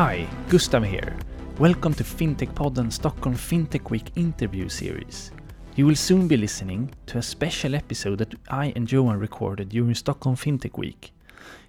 Hi, 0.00 0.26
Gustav 0.48 0.84
here. 0.84 1.14
Welcome 1.58 1.92
to 1.92 2.04
Fintech 2.04 2.54
Podden 2.54 2.90
Stockholm 2.90 3.34
Fintech 3.34 3.90
Week 3.90 4.10
interview 4.16 4.66
series. 4.70 5.30
You 5.76 5.84
will 5.84 5.94
soon 5.94 6.26
be 6.26 6.38
listening 6.38 6.94
to 7.04 7.18
a 7.18 7.22
special 7.22 7.74
episode 7.74 8.16
that 8.20 8.34
I 8.48 8.72
and 8.74 8.90
Johan 8.90 9.18
recorded 9.18 9.68
during 9.68 9.94
Stockholm 9.94 10.36
Fintech 10.36 10.78
Week, 10.78 11.12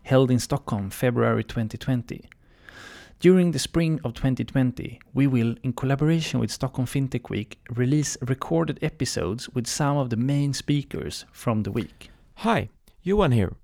held 0.04 0.32
in 0.32 0.40
Stockholm 0.40 0.90
February 0.92 1.44
2020. 1.44 2.30
During 3.20 3.52
the 3.52 3.60
spring 3.60 4.00
of 4.06 4.14
2020, 4.14 5.02
we 5.14 5.28
will, 5.28 5.56
in 5.62 5.74
collaboration 5.74 6.40
with 6.40 6.52
Stockholm 6.52 6.88
Fintech 6.88 7.30
Week, 7.30 7.60
release 7.70 8.16
recorded 8.22 8.80
episodes 8.82 9.50
with 9.50 9.68
some 9.68 9.98
of 9.98 10.10
the 10.10 10.16
main 10.16 10.54
speakers 10.54 11.26
from 11.34 11.64
the 11.64 11.72
week. 11.74 12.12
Hi, 12.36 12.70
Johan 13.04 13.34
here. 13.34 13.58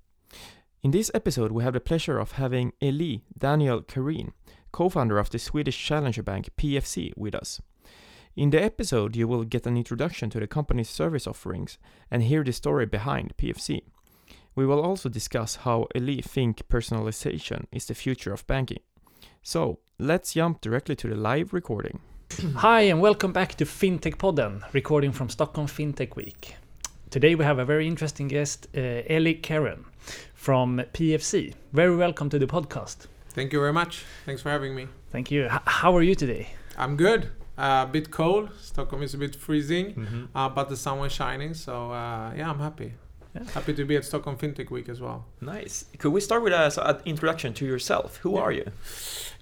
In 0.82 0.90
this 0.90 1.10
episode, 1.14 1.52
we 1.52 1.64
have 1.64 1.72
the 1.72 1.80
pleasure 1.80 2.18
of 2.18 2.32
having 2.32 2.72
Eli 2.82 3.20
Daniel 3.36 3.82
Karin, 3.82 4.32
co 4.72 4.88
founder 4.88 5.18
of 5.18 5.30
the 5.30 5.38
Swedish 5.38 5.82
challenger 5.84 6.22
bank 6.22 6.50
PFC, 6.56 7.12
with 7.16 7.34
us. 7.34 7.60
In 8.36 8.50
the 8.50 8.62
episode, 8.62 9.16
you 9.16 9.26
will 9.26 9.44
get 9.44 9.66
an 9.66 9.76
introduction 9.76 10.30
to 10.30 10.40
the 10.40 10.46
company's 10.46 10.88
service 10.88 11.26
offerings 11.26 11.78
and 12.10 12.22
hear 12.22 12.44
the 12.44 12.52
story 12.52 12.86
behind 12.86 13.36
PFC. 13.36 13.82
We 14.54 14.66
will 14.66 14.80
also 14.80 15.08
discuss 15.08 15.56
how 15.56 15.88
Eli 15.96 16.20
think 16.20 16.68
personalization 16.68 17.64
is 17.72 17.86
the 17.86 17.94
future 17.94 18.32
of 18.32 18.46
banking. 18.46 18.80
So, 19.42 19.80
let's 19.98 20.34
jump 20.34 20.60
directly 20.60 20.94
to 20.96 21.08
the 21.08 21.16
live 21.16 21.52
recording. 21.52 22.00
Hi, 22.56 22.82
and 22.82 23.00
welcome 23.00 23.32
back 23.32 23.54
to 23.56 23.64
Fintech 23.64 24.16
Podden, 24.16 24.62
recording 24.72 25.12
from 25.12 25.28
Stockholm 25.28 25.66
Fintech 25.66 26.14
Week. 26.14 26.54
Today 27.10 27.34
we 27.34 27.44
have 27.44 27.58
a 27.58 27.64
very 27.64 27.88
interesting 27.88 28.28
guest, 28.28 28.66
uh, 28.76 29.02
Eli 29.10 29.34
Karen 29.34 29.86
from 30.34 30.82
PFC. 30.92 31.54
Very 31.72 31.96
welcome 31.96 32.28
to 32.28 32.38
the 32.38 32.46
podcast. 32.46 33.06
Thank 33.34 33.52
you 33.52 33.60
very 33.60 33.72
much. 33.72 34.04
Thanks 34.26 34.42
for 34.42 34.50
having 34.50 34.74
me. 34.74 34.88
Thank 35.10 35.30
you. 35.30 35.44
H- 35.46 35.60
how 35.66 35.96
are 35.96 36.02
you 36.02 36.14
today? 36.14 36.50
I'm 36.76 36.96
good. 36.96 37.30
Uh, 37.56 37.86
a 37.88 37.90
bit 37.90 38.10
cold. 38.10 38.50
Stockholm 38.60 39.02
is 39.02 39.14
a 39.14 39.18
bit 39.18 39.34
freezing, 39.34 39.94
Mm-hmm. 39.94 40.24
uh, 40.36 40.48
but 40.48 40.68
the 40.68 40.76
sun 40.76 40.98
was 41.00 41.12
shining. 41.12 41.54
So 41.54 41.90
uh, 41.92 42.32
yeah, 42.36 42.50
I'm 42.50 42.60
happy. 42.60 42.94
Yeah. 43.34 43.44
Happy 43.52 43.74
to 43.74 43.84
be 43.84 43.94
at 43.96 44.04
Stockholm 44.04 44.36
FinTech 44.36 44.70
Week 44.70 44.88
as 44.88 45.00
well. 45.00 45.26
Nice. 45.40 45.84
Could 45.98 46.12
we 46.12 46.20
start 46.20 46.42
with 46.42 46.52
a, 46.52 46.70
so, 46.70 46.82
an 46.82 46.96
introduction 47.04 47.52
to 47.54 47.66
yourself? 47.66 48.16
Who 48.18 48.34
Yeah. 48.36 48.40
are 48.40 48.52
you? 48.52 48.70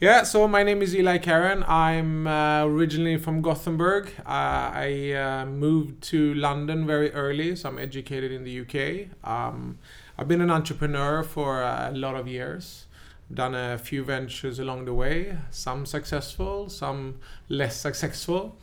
Yeah. 0.01 0.23
So 0.25 0.49
my 0.49 0.63
name 0.63 0.83
is 0.83 0.95
Eli 0.95 1.19
Karen. 1.19 1.63
I'm 1.69 2.27
uh, 2.27 2.65
originally 2.65 3.17
from 3.17 3.43
Gothenburg. 3.43 4.09
Uh, 4.27 4.73
I 4.89 5.13
uh, 5.13 5.47
moved 5.47 6.03
to 6.11 6.35
London 6.35 6.87
very 6.87 7.13
early, 7.13 7.55
so 7.55 7.69
I'm 7.69 7.79
educated 7.79 8.33
in 8.33 8.45
the 8.45 8.61
UK. 8.63 9.09
Um, 9.29 9.79
I've 10.19 10.27
been 10.29 10.41
an 10.41 10.51
entrepreneur 10.51 11.23
for 11.23 11.63
a 11.63 11.93
lot 11.95 12.17
of 12.17 12.27
years. 12.27 12.86
Done 13.33 13.55
a 13.55 13.79
few 13.79 14.05
ventures 14.05 14.59
along 14.59 14.85
the 14.85 14.95
way, 14.95 15.37
some 15.51 15.85
successful, 15.85 16.69
some 16.69 17.21
less 17.49 17.77
successful. 17.77 18.57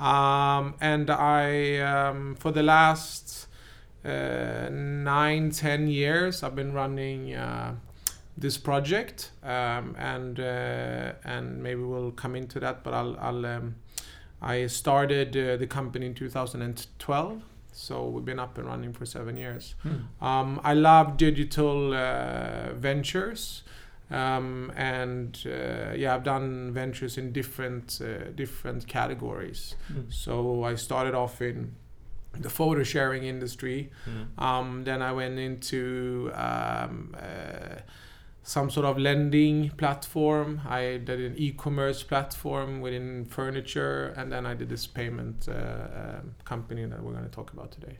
Um, 0.00 0.74
and 0.80 1.10
I, 1.10 1.78
um, 1.78 2.34
for 2.36 2.50
the 2.50 2.62
last 2.62 3.46
uh, 4.04 4.68
nine, 4.70 5.50
ten 5.50 5.88
years, 5.88 6.42
I've 6.42 6.54
been 6.54 6.72
running 6.72 7.34
uh, 7.34 7.74
this 8.38 8.58
project, 8.58 9.30
um, 9.42 9.94
and 9.98 10.38
uh, 10.38 11.12
and 11.24 11.62
maybe 11.62 11.82
we'll 11.82 12.10
come 12.12 12.36
into 12.36 12.60
that. 12.60 12.84
But 12.84 12.94
I'll, 12.94 13.16
I'll 13.18 13.46
um, 13.46 13.76
I 14.40 14.66
started 14.66 15.36
uh, 15.36 15.56
the 15.56 15.66
company 15.66 16.06
in 16.06 16.14
2012, 16.14 17.42
so 17.72 18.08
we've 18.08 18.24
been 18.24 18.38
up 18.38 18.58
and 18.58 18.66
running 18.66 18.92
for 18.92 19.06
seven 19.06 19.36
years. 19.36 19.74
Um, 20.20 20.60
I 20.62 20.74
love 20.74 21.16
digital 21.16 21.94
uh, 21.94 22.74
ventures, 22.74 23.62
um, 24.10 24.72
and 24.76 25.36
uh, 25.46 25.92
yeah, 25.96 26.14
I've 26.14 26.24
done 26.24 26.72
ventures 26.72 27.18
in 27.18 27.32
different 27.32 28.00
uh, 28.00 28.30
different 28.34 28.86
categories. 28.86 29.74
So 30.10 30.62
I 30.64 30.76
started 30.76 31.14
off 31.14 31.40
in 31.42 31.74
the 32.38 32.50
photo 32.50 32.82
sharing 32.84 33.24
industry. 33.24 33.90
Um, 34.38 34.84
then 34.84 35.02
I 35.02 35.12
went 35.12 35.38
into 35.38 36.30
um, 36.34 37.14
uh, 37.18 37.80
some 38.42 38.70
sort 38.70 38.86
of 38.86 38.98
lending 38.98 39.70
platform. 39.70 40.60
I 40.68 41.00
did 41.04 41.20
an 41.20 41.34
e-commerce 41.36 42.02
platform 42.04 42.80
within 42.80 43.24
furniture, 43.24 44.14
and 44.16 44.30
then 44.30 44.46
I 44.46 44.54
did 44.54 44.68
this 44.68 44.86
payment 44.86 45.48
uh, 45.48 45.52
um 45.52 46.34
company 46.44 46.84
that 46.84 47.02
we're 47.02 47.12
going 47.12 47.24
to 47.24 47.30
talk 47.30 47.52
about 47.52 47.72
today. 47.72 47.96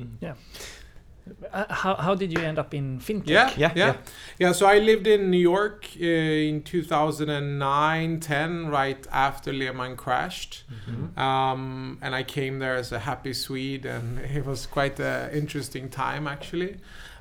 Uh, 1.53 1.65
how, 1.73 1.95
how 1.97 2.15
did 2.15 2.33
you 2.33 2.41
end 2.41 2.59
up 2.59 2.73
in 2.73 3.01
Fintech? 3.01 3.27
Yeah, 3.27 3.51
Yeah, 3.57 3.73
yeah, 3.75 3.87
yeah. 3.87 3.97
yeah, 4.39 4.53
So 4.53 4.67
I 4.67 4.79
lived 4.79 5.07
in 5.07 5.31
New 5.31 5.39
York 5.39 5.89
uh, 6.01 6.05
in 6.05 6.63
2009, 6.63 8.21
10, 8.21 8.69
right 8.69 9.07
after 9.11 9.53
Lehman 9.53 9.97
crashed. 9.97 10.65
Mm-hmm. 10.71 11.19
Um, 11.19 11.99
and 12.01 12.15
I 12.15 12.23
came 12.23 12.61
there 12.61 12.77
as 12.77 12.93
a 12.93 13.01
happy 13.01 13.33
Swede, 13.33 13.87
and 13.87 14.19
it 14.37 14.47
was 14.47 14.67
quite 14.67 15.01
an 15.01 15.31
interesting 15.33 15.89
time 15.89 16.27
actually. 16.29 16.77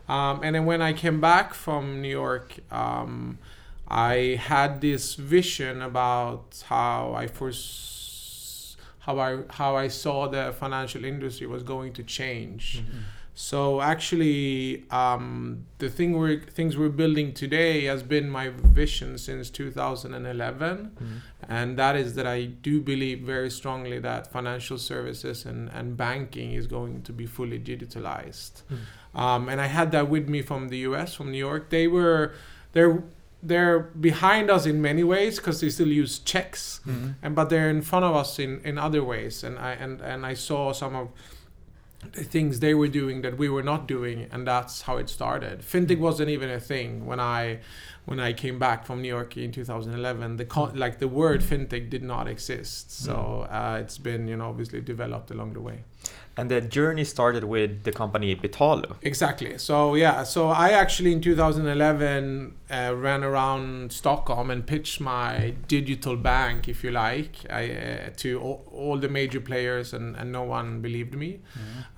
Um, 0.07 0.41
and 0.43 0.55
then 0.55 0.65
when 0.65 0.81
I 0.81 0.93
came 0.93 1.19
back 1.19 1.55
from 1.55 2.01
New 2.01 2.09
York, 2.09 2.57
um, 2.71 3.39
I 3.87 4.39
had 4.39 4.81
this 4.81 5.15
vision 5.15 5.81
about 5.81 6.63
how 6.67 7.13
I 7.15 7.27
foresaw 7.27 7.95
how 9.05 9.19
I 9.19 9.37
how 9.49 9.75
I 9.75 9.87
saw 9.87 10.27
the 10.27 10.53
financial 10.59 11.05
industry 11.05 11.45
was 11.45 11.63
going 11.63 11.93
to 11.93 12.03
change. 12.03 12.83
So 13.37 13.81
actually, 13.81 14.85
um, 14.91 15.65
the 15.79 15.89
thing 15.89 16.17
we're 16.17 16.39
things 16.39 16.77
we're 16.77 16.87
building 17.03 17.33
today 17.33 17.83
has 17.85 18.01
been 18.01 18.29
my 18.29 18.47
vision 18.49 19.17
since 19.17 19.49
2011 19.49 20.91
and 21.49 21.77
that 21.77 21.95
is 21.97 22.15
that 22.15 22.25
I 22.25 22.45
do 22.45 22.81
believe 22.81 23.19
very 23.21 23.49
strongly 23.51 23.99
that 23.99 24.31
financial 24.31 24.77
services 24.77 25.45
and, 25.45 25.69
and 25.73 25.97
banking 25.97 26.53
is 26.53 26.65
going 26.65 27.01
to 27.03 27.11
be 27.11 27.25
fully 27.25 27.59
digitalized. 27.59 28.61
Um, 29.13 29.49
and 29.49 29.59
I 29.61 29.67
had 29.67 29.91
that 29.91 30.09
with 30.09 30.27
me 30.29 30.41
from 30.41 30.69
the 30.69 30.77
US, 30.89 31.13
from 31.13 31.31
New 31.31 31.37
York. 31.37 31.69
They 31.69 31.87
were 31.87 32.33
they're 32.71 33.03
they're 33.43 33.79
behind 33.79 34.49
us 34.49 34.65
in 34.65 34.81
many 34.81 35.03
ways 35.03 35.37
because 35.37 35.59
they 35.61 35.69
still 35.69 35.89
use 35.89 36.19
checks, 36.19 36.79
and 37.21 37.35
but 37.35 37.49
they're 37.49 37.69
in 37.69 37.81
front 37.81 38.05
of 38.05 38.15
us 38.15 38.39
in, 38.39 38.61
in 38.63 38.77
other 38.77 39.03
ways. 39.03 39.43
And 39.43 39.59
I 39.59 39.71
and, 39.73 40.01
and 40.01 40.25
I 40.25 40.33
saw 40.35 40.71
some 40.73 40.95
of 40.95 41.09
the 42.13 42.23
things 42.23 42.59
they 42.59 42.73
were 42.73 42.87
doing 42.87 43.21
that 43.21 43.37
we 43.37 43.49
were 43.49 43.63
not 43.63 43.87
doing, 43.87 44.27
and 44.31 44.47
that's 44.47 44.83
how 44.83 44.97
it 44.97 45.09
started. 45.09 45.61
Fintech 45.61 45.99
wasn't 45.99 46.29
even 46.29 46.49
a 46.49 46.59
thing 46.59 47.05
when 47.05 47.19
I 47.19 47.59
when 48.05 48.19
I 48.19 48.33
came 48.33 48.59
back 48.59 48.85
from 48.85 49.01
New 49.01 49.07
York 49.07 49.35
in 49.37 49.51
2011. 49.51 50.37
The 50.37 50.45
con- 50.45 50.75
like 50.75 50.99
the 50.99 51.07
word 51.07 51.41
fintech 51.41 51.89
did 51.89 52.03
not 52.03 52.27
exist, 52.27 52.91
so 52.91 53.47
uh, 53.49 53.79
it's 53.81 53.97
been 53.97 54.27
you 54.27 54.37
know 54.37 54.49
obviously 54.49 54.81
developed 54.81 55.31
along 55.31 55.53
the 55.53 55.61
way. 55.61 55.83
And 56.37 56.51
the 56.51 56.59
journey 56.59 57.05
started 57.05 57.45
with 57.45 57.83
the 57.83 57.93
company 57.93 58.35
Betalo. 58.35 58.97
Exactly. 59.01 59.57
So 59.57 59.95
yeah, 59.95 60.23
so 60.23 60.49
I 60.49 60.71
actually 60.71 61.13
in 61.13 61.21
2011 61.21 62.53
uh, 62.69 62.93
ran 62.93 63.23
around 63.23 63.93
Stockholm 63.93 64.51
and 64.51 64.67
pitched 64.67 64.99
my 64.99 65.53
digital 65.69 66.17
bank, 66.17 66.67
if 66.67 66.83
you 66.83 66.91
like, 66.91 67.37
I, 67.49 67.71
uh, 67.71 68.09
to 68.17 68.39
all, 68.41 68.65
all 68.73 68.97
the 68.97 69.07
major 69.07 69.39
players, 69.39 69.93
and, 69.93 70.17
and 70.17 70.33
no 70.33 70.43
one 70.43 70.81
believed 70.81 71.13
me. 71.15 71.39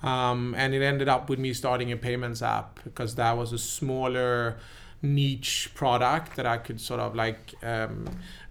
Um, 0.06 0.54
and 0.56 0.72
it 0.72 0.82
ended 0.82 1.08
up 1.08 1.28
with 1.28 1.40
me 1.40 1.52
starting 1.52 1.90
a 1.90 1.96
payments 1.96 2.40
app 2.40 2.78
because 2.84 3.16
that 3.16 3.36
was 3.36 3.52
a 3.52 3.58
smaller 3.58 4.56
niche 5.02 5.70
product 5.74 6.36
that 6.36 6.46
I 6.46 6.58
could 6.58 6.80
sort 6.80 7.00
of 7.00 7.16
like, 7.16 7.54
um, 7.64 8.06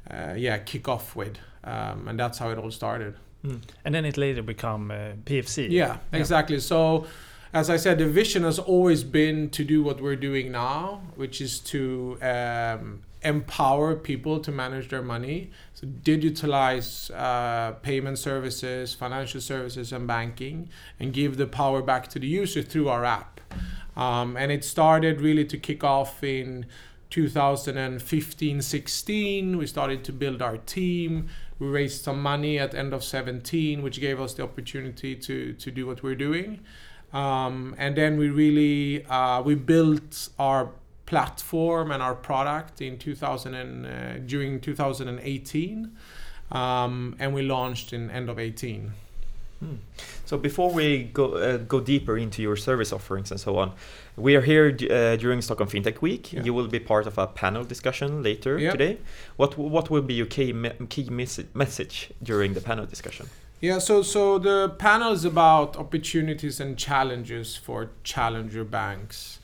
uh, 0.09 0.33
yeah, 0.35 0.57
kick 0.57 0.87
off 0.89 1.15
with, 1.15 1.37
um, 1.63 2.07
and 2.09 2.19
that's 2.19 2.39
how 2.39 2.49
it 2.49 2.57
all 2.57 2.71
started. 2.71 3.15
And 3.85 3.95
then 3.95 4.05
it 4.05 4.17
later 4.17 4.41
become 4.41 4.91
uh, 4.91 5.13
PFC. 5.25 5.69
Yeah, 5.69 5.97
exactly. 6.11 6.59
So, 6.59 7.05
as 7.53 7.69
I 7.69 7.77
said, 7.77 7.97
the 7.97 8.07
vision 8.07 8.43
has 8.43 8.59
always 8.59 9.03
been 9.03 9.49
to 9.51 9.63
do 9.63 9.81
what 9.81 10.01
we're 10.01 10.15
doing 10.15 10.51
now, 10.51 11.01
which 11.15 11.41
is 11.41 11.59
to 11.59 12.17
um, 12.21 13.03
empower 13.23 13.95
people 13.95 14.39
to 14.39 14.51
manage 14.51 14.89
their 14.89 15.01
money, 15.01 15.49
so 15.73 15.87
digitalize 15.87 17.11
uh, 17.15 17.71
payment 17.73 18.19
services, 18.19 18.93
financial 18.93 19.41
services, 19.41 19.91
and 19.91 20.07
banking, 20.07 20.69
and 20.99 21.13
give 21.13 21.37
the 21.37 21.47
power 21.47 21.81
back 21.81 22.07
to 22.09 22.19
the 22.19 22.27
user 22.27 22.61
through 22.61 22.89
our 22.89 23.05
app. 23.05 23.41
Um, 23.95 24.37
and 24.37 24.51
it 24.51 24.63
started 24.63 25.21
really 25.21 25.45
to 25.45 25.57
kick 25.57 25.83
off 25.83 26.23
in 26.23 26.65
2015 27.09 28.61
16 28.61 29.57
we 29.57 29.65
started 29.65 30.03
to 30.03 30.11
build 30.11 30.41
our 30.41 30.57
team 30.57 31.29
we 31.59 31.67
raised 31.67 32.03
some 32.03 32.21
money 32.21 32.59
at 32.59 32.73
end 32.73 32.93
of 32.93 33.03
17 33.03 33.81
which 33.81 33.99
gave 33.99 34.19
us 34.19 34.33
the 34.33 34.43
opportunity 34.43 35.15
to 35.15 35.53
to 35.53 35.71
do 35.71 35.85
what 35.87 36.03
we're 36.03 36.15
doing. 36.15 36.59
Um, 37.13 37.73
and 37.77 37.95
then 37.95 38.17
we 38.17 38.29
really 38.29 39.05
uh, 39.05 39.41
we 39.41 39.55
built 39.55 40.29
our 40.37 40.71
platform 41.05 41.91
and 41.91 42.03
our 42.03 42.15
product 42.15 42.81
in 42.81 42.97
2000 42.97 43.53
and, 43.53 43.85
uh, 43.85 44.17
during 44.25 44.59
2018 44.59 45.95
um, 46.51 47.15
and 47.17 47.33
we 47.33 47.41
launched 47.41 47.93
in 47.93 48.11
end 48.11 48.29
of 48.29 48.37
18 48.37 48.91
Hmm. 49.59 49.75
So 50.25 50.37
before 50.37 50.71
we 50.71 51.03
go 51.13 51.33
uh, 51.33 51.57
go 51.57 51.79
deeper 51.79 52.17
into 52.17 52.41
your 52.41 52.55
service 52.55 52.93
offerings 52.93 53.31
and 53.31 53.39
so 53.39 53.57
on, 53.57 53.71
we 54.15 54.35
are 54.35 54.41
here 54.41 54.67
uh, 54.67 55.15
during 55.15 55.41
Stockholm 55.41 55.69
FinTech 55.69 56.01
Week. 56.01 56.31
Yeah. 56.33 56.43
You 56.43 56.53
will 56.53 56.67
be 56.67 56.79
part 56.79 57.07
of 57.07 57.17
a 57.17 57.27
panel 57.27 57.63
discussion 57.63 58.21
later 58.21 58.59
Yeah. 58.59 58.71
today. 58.71 58.97
What 59.37 59.57
what 59.57 59.89
will 59.89 60.03
be 60.03 60.13
your 60.13 60.27
key 60.27 60.53
me 60.53 60.69
key 60.89 61.09
mes 61.09 61.39
message 61.53 62.11
during 62.21 62.53
the 62.53 62.61
panel 62.61 62.85
discussion? 62.85 63.27
Yeah, 63.59 63.79
so 63.79 64.03
so 64.03 64.37
the 64.37 64.69
panel 64.77 65.11
is 65.13 65.25
about 65.25 65.77
opportunities 65.77 66.59
and 66.59 66.77
challenges 66.77 67.55
for 67.57 67.89
challenger 68.03 68.63
banks, 68.63 69.39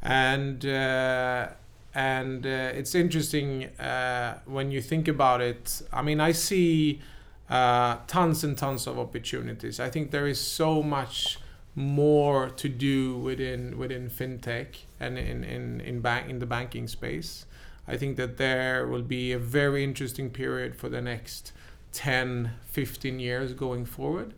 and 0.00 0.64
uh, 0.64 1.48
and 1.92 2.46
uh, 2.46 2.78
it's 2.78 2.94
interesting 2.94 3.64
uh, 3.80 4.38
when 4.46 4.70
you 4.70 4.80
think 4.80 5.08
about 5.08 5.40
it. 5.40 5.82
I 5.92 6.02
mean, 6.02 6.20
I 6.20 6.32
see 6.32 7.00
uh, 7.48 7.98
tons 8.06 8.42
and 8.44 8.56
tons 8.56 8.86
of 8.86 8.98
opportunities. 8.98 9.78
I 9.80 9.90
think 9.90 10.10
there 10.10 10.26
is 10.26 10.40
so 10.40 10.82
much 10.82 11.38
more 11.74 12.48
to 12.48 12.68
do 12.68 13.16
within 13.18 13.76
within 13.76 14.08
fintech 14.08 14.68
and 14.98 15.18
in 15.18 15.44
in 15.44 15.80
in 15.80 16.00
bank 16.00 16.30
in 16.30 16.38
the 16.38 16.46
banking 16.46 16.88
space. 16.88 17.46
I 17.88 17.96
think 17.96 18.16
that 18.16 18.36
there 18.36 18.86
will 18.86 19.02
be 19.02 19.32
a 19.32 19.38
very 19.38 19.84
interesting 19.84 20.30
period 20.30 20.74
for 20.74 20.88
the 20.88 21.00
next 21.00 21.52
10, 21.92 22.50
15 22.64 23.20
years 23.20 23.52
going 23.52 23.84
forward. 23.84 24.34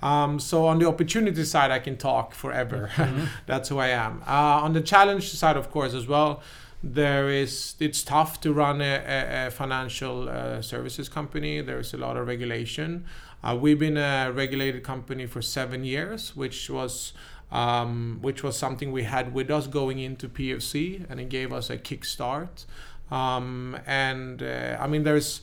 Um, 0.00 0.38
so 0.38 0.66
on 0.66 0.78
the 0.78 0.86
opportunity 0.86 1.44
side, 1.44 1.70
I 1.70 1.78
can 1.78 1.96
talk 1.96 2.34
forever. 2.34 2.90
That's 3.46 3.68
who 3.68 3.78
I 3.78 3.88
am. 3.88 4.22
Uh, 4.26 4.62
on 4.62 4.74
the 4.74 4.80
challenge 4.80 5.30
side, 5.32 5.56
of 5.56 5.70
course, 5.70 5.94
as 5.94 6.06
well, 6.06 6.42
there 6.86 7.30
is 7.30 7.76
it's 7.80 8.02
tough 8.04 8.42
to 8.42 8.52
run 8.52 8.82
a, 8.82 9.46
a, 9.46 9.50
financial 9.50 10.28
uh, 10.28 10.60
services 10.60 11.08
company. 11.08 11.62
There 11.62 11.78
is 11.78 11.94
a 11.94 11.96
lot 11.96 12.18
of 12.18 12.26
regulation. 12.26 13.06
Uh, 13.42 13.56
we've 13.58 13.78
been 13.78 13.96
a 13.96 14.30
regulated 14.30 14.82
company 14.84 15.24
for 15.24 15.40
seven 15.40 15.84
years, 15.84 16.36
which 16.36 16.68
was 16.68 17.14
um, 17.50 18.18
which 18.20 18.42
was 18.42 18.58
something 18.58 18.92
we 18.92 19.04
had 19.04 19.32
with 19.32 19.50
us 19.50 19.66
going 19.66 19.98
into 19.98 20.28
PFC, 20.28 21.06
and 21.08 21.18
it 21.20 21.30
gave 21.30 21.54
us 21.54 21.70
a 21.70 21.78
kickstart. 21.78 22.66
Um, 23.10 23.78
and 23.86 24.42
uh, 24.42 24.76
I 24.78 24.86
mean, 24.86 25.04
there's 25.04 25.40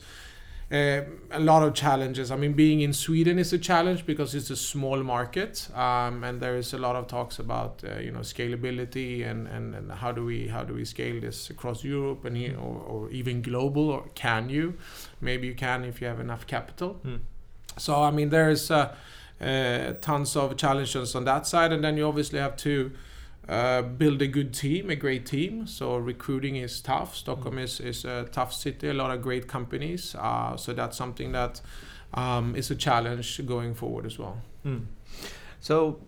uh, 0.72 1.02
a 1.30 1.40
lot 1.40 1.62
of 1.62 1.74
challenges. 1.74 2.30
I 2.30 2.36
mean, 2.36 2.54
being 2.54 2.80
in 2.80 2.94
Sweden 2.94 3.38
is 3.38 3.52
a 3.52 3.58
challenge 3.58 4.06
because 4.06 4.34
it's 4.34 4.48
a 4.48 4.56
small 4.56 5.02
market, 5.02 5.68
um, 5.74 6.24
and 6.24 6.40
there 6.40 6.56
is 6.56 6.72
a 6.72 6.78
lot 6.78 6.96
of 6.96 7.06
talks 7.08 7.38
about 7.38 7.82
uh, 7.84 7.98
you 8.00 8.10
know 8.10 8.20
scalability 8.20 9.28
and, 9.28 9.46
and, 9.48 9.74
and 9.74 9.92
how 9.92 10.12
do 10.12 10.24
we 10.24 10.48
how 10.48 10.64
do 10.64 10.72
we 10.72 10.86
scale 10.86 11.20
this 11.20 11.50
across 11.50 11.84
Europe 11.84 12.24
and 12.24 12.56
or, 12.56 12.80
or 12.88 13.10
even 13.10 13.42
global, 13.42 13.90
or 13.90 14.08
can 14.14 14.48
you? 14.48 14.74
Maybe 15.20 15.46
you 15.46 15.54
can 15.54 15.84
if 15.84 16.00
you 16.00 16.06
have 16.06 16.20
enough 16.20 16.46
capital. 16.46 16.94
Hmm. 17.02 17.16
So 17.76 18.02
I 18.02 18.10
mean, 18.10 18.30
there's 18.30 18.70
uh, 18.70 18.94
uh, 19.42 19.92
tons 20.00 20.36
of 20.36 20.56
challenges 20.56 21.14
on 21.14 21.24
that 21.26 21.46
side, 21.46 21.72
and 21.72 21.84
then 21.84 21.98
you 21.98 22.06
obviously 22.06 22.38
have 22.38 22.56
to 22.58 22.92
uh, 23.48 23.82
build 23.82 24.22
a 24.22 24.26
good 24.26 24.54
team, 24.54 24.90
a 24.90 24.96
great 24.96 25.26
team. 25.26 25.66
So 25.66 25.96
recruiting 25.96 26.56
is 26.56 26.80
tough. 26.80 27.16
Stockholm 27.16 27.58
is, 27.58 27.80
is 27.80 28.04
a 28.04 28.28
tough 28.30 28.52
city, 28.54 28.88
a 28.88 28.94
lot 28.94 29.10
of 29.10 29.22
great 29.22 29.48
companies. 29.48 30.14
Uh, 30.18 30.56
so 30.56 30.72
that's 30.72 30.96
something 30.96 31.32
that 31.32 31.60
um, 32.14 32.54
is 32.54 32.70
a 32.70 32.74
challenge 32.74 33.44
going 33.46 33.74
forward 33.74 34.06
as 34.06 34.18
well. 34.18 34.38
Hmm. 34.62 34.78
So, 35.60 36.00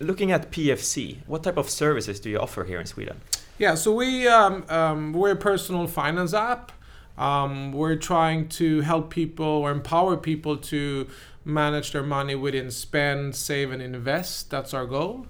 looking 0.00 0.32
at 0.32 0.50
PFC, 0.50 1.18
what 1.26 1.42
type 1.42 1.56
of 1.56 1.70
services 1.70 2.20
do 2.20 2.30
you 2.30 2.38
offer 2.38 2.64
here 2.64 2.80
in 2.80 2.86
Sweden? 2.86 3.20
Yeah, 3.58 3.74
so 3.74 3.94
we 3.94 4.28
um, 4.28 4.64
um, 4.68 5.12
we're 5.12 5.32
a 5.32 5.36
personal 5.36 5.86
finance 5.86 6.34
app. 6.34 6.72
Um, 7.16 7.72
we're 7.72 7.96
trying 7.96 8.48
to 8.50 8.82
help 8.82 9.08
people 9.08 9.46
or 9.46 9.70
empower 9.70 10.18
people 10.18 10.58
to 10.58 11.06
manage 11.44 11.92
their 11.92 12.02
money 12.02 12.34
within 12.34 12.70
spend, 12.70 13.34
save, 13.34 13.70
and 13.70 13.80
invest. 13.80 14.50
That's 14.50 14.74
our 14.74 14.84
goal. 14.84 15.26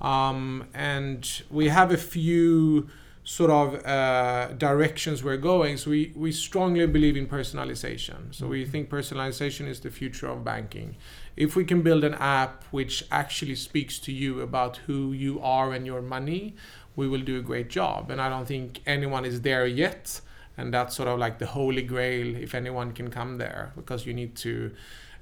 Um, 0.00 0.66
and 0.74 1.42
we 1.50 1.68
have 1.68 1.92
a 1.92 1.96
few 1.96 2.88
sort 3.22 3.50
of 3.50 3.84
uh, 3.86 4.48
directions 4.54 5.22
we're 5.22 5.36
going. 5.36 5.76
So 5.76 5.90
we, 5.90 6.12
we 6.16 6.32
strongly 6.32 6.86
believe 6.86 7.16
in 7.16 7.26
personalization. 7.26 8.34
So 8.34 8.46
we 8.46 8.64
think 8.64 8.88
personalization 8.88 9.68
is 9.68 9.80
the 9.80 9.90
future 9.90 10.28
of 10.28 10.44
banking. 10.44 10.96
If 11.36 11.54
we 11.54 11.64
can 11.64 11.82
build 11.82 12.02
an 12.02 12.14
app 12.14 12.64
which 12.70 13.04
actually 13.10 13.54
speaks 13.54 13.98
to 14.00 14.12
you 14.12 14.40
about 14.40 14.78
who 14.78 15.12
you 15.12 15.40
are 15.40 15.72
and 15.72 15.86
your 15.86 16.02
money, 16.02 16.54
we 16.96 17.08
will 17.08 17.20
do 17.20 17.38
a 17.38 17.42
great 17.42 17.68
job. 17.68 18.10
And 18.10 18.20
I 18.20 18.28
don't 18.28 18.46
think 18.46 18.80
anyone 18.86 19.24
is 19.24 19.42
there 19.42 19.66
yet. 19.66 20.20
And 20.56 20.74
that's 20.74 20.96
sort 20.96 21.08
of 21.08 21.18
like 21.18 21.38
the 21.38 21.46
holy 21.46 21.82
grail 21.82 22.36
if 22.36 22.54
anyone 22.54 22.92
can 22.92 23.10
come 23.10 23.38
there 23.38 23.72
because 23.76 24.06
you 24.06 24.12
need 24.12 24.34
to 24.36 24.72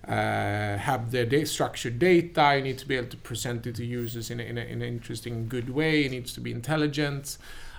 uh, 0.06 0.78
have 0.78 1.10
the 1.10 1.26
da- 1.26 1.44
structured 1.44 1.98
data. 1.98 2.54
You 2.56 2.62
need 2.62 2.78
to 2.78 2.86
be 2.86 2.96
able 2.96 3.08
to 3.08 3.16
present 3.16 3.66
it 3.66 3.74
to 3.76 3.84
users 3.84 4.30
in, 4.30 4.40
a, 4.40 4.42
in, 4.42 4.58
a, 4.58 4.62
in 4.62 4.82
an 4.82 4.88
interesting, 4.88 5.48
good 5.48 5.70
way. 5.70 6.04
It 6.04 6.10
needs 6.10 6.32
to 6.34 6.40
be 6.40 6.52
intelligent. 6.52 7.38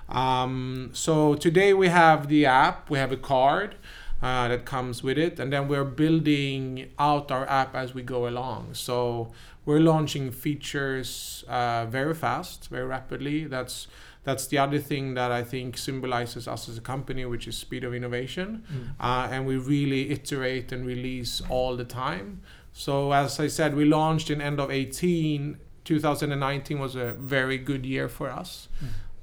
Um, 0.10 0.90
so 0.94 1.36
today 1.36 1.74
we 1.74 1.88
have 1.90 2.28
the 2.28 2.46
app. 2.46 2.90
We 2.90 2.98
have 2.98 3.12
a 3.12 3.18
card 3.18 3.76
uh, 4.22 4.48
that 4.50 4.66
comes 4.66 5.04
with 5.04 5.18
it, 5.18 5.40
and 5.40 5.54
then 5.54 5.68
we're 5.68 5.86
building 5.86 6.90
out 6.98 7.32
our 7.32 7.48
app 7.48 7.76
as 7.76 7.94
we 7.94 8.02
go 8.02 8.28
along. 8.28 8.74
So 8.74 9.32
we're 9.66 9.80
launching 9.80 10.32
features 10.32 11.44
uh, 11.48 11.86
very 11.86 12.14
fast, 12.14 12.70
very 12.70 12.86
rapidly. 12.86 13.46
That's 13.46 13.88
that's 14.24 14.48
the 14.48 14.58
other 14.58 14.80
thing 14.80 15.14
that 15.16 15.32
I 15.32 15.44
think 15.44 15.78
symbolizes 15.78 16.48
us 16.48 16.68
as 16.70 16.78
a 16.78 16.82
company, 16.82 17.26
which 17.26 17.48
is 17.48 17.58
speed 17.58 17.84
of 17.84 17.94
innovation. 17.94 18.64
Uh, 19.00 19.28
and 19.32 19.46
we 19.48 19.58
really 19.58 20.12
iterate 20.12 20.72
and 20.72 20.86
release 20.86 21.42
all 21.50 21.76
the 21.78 21.86
time. 21.86 22.42
So 22.74 23.12
as 23.14 23.40
I 23.40 23.48
said, 23.48 23.76
we 23.76 23.86
launched 23.86 24.30
in 24.30 24.42
end 24.42 24.60
of 24.60 24.70
18. 24.72 25.58
2019 25.86 26.80
was 26.80 26.96
a 26.96 27.14
very 27.14 27.58
good 27.58 27.86
year 27.86 28.08
for 28.10 28.30
us. 28.30 28.68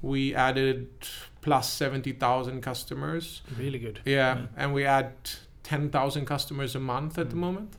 We 0.01 0.35
added 0.35 0.87
plus 1.41 1.71
70,000 1.71 2.61
customers. 2.61 3.41
Really 3.57 3.79
good. 3.79 3.99
Yeah, 4.05 4.35
Yeah. 4.35 4.45
and 4.57 4.73
we 4.73 4.83
add 4.85 5.13
10,000 5.63 6.25
customers 6.25 6.75
a 6.75 6.79
month 6.79 7.17
at 7.17 7.29
the 7.29 7.35
Mm. 7.35 7.39
moment. 7.39 7.73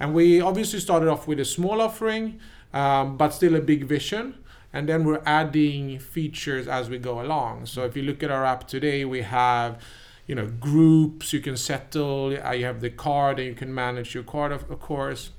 And 0.00 0.14
we 0.14 0.40
obviously 0.40 0.80
started 0.80 1.08
off 1.08 1.26
with 1.26 1.40
a 1.40 1.44
small 1.44 1.80
offering, 1.80 2.38
um, 2.72 3.16
but 3.16 3.30
still 3.30 3.54
a 3.56 3.60
big 3.60 3.84
vision. 3.84 4.34
And 4.72 4.88
then 4.88 5.04
we're 5.04 5.22
adding 5.24 5.98
features 5.98 6.68
as 6.68 6.90
we 6.90 6.98
go 6.98 7.20
along. 7.20 7.66
So 7.66 7.84
if 7.84 7.96
you 7.96 8.02
look 8.02 8.22
at 8.22 8.30
our 8.30 8.44
app 8.44 8.68
today, 8.68 9.04
we 9.04 9.22
have, 9.22 9.82
you 10.26 10.34
know, 10.34 10.46
groups 10.46 11.32
you 11.32 11.40
can 11.40 11.56
settle. 11.56 12.36
Uh, 12.44 12.52
you 12.52 12.66
have 12.66 12.80
the 12.80 12.90
card, 12.90 13.38
and 13.38 13.48
you 13.48 13.54
can 13.54 13.74
manage 13.74 14.14
your 14.14 14.24
card, 14.24 14.52
of, 14.52 14.70
of 14.70 14.80
course. 14.80 15.30